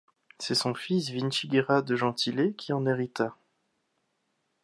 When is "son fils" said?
0.55-1.11